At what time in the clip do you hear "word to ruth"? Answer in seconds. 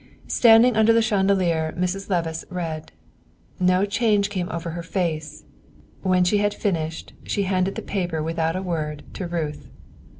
8.63-9.67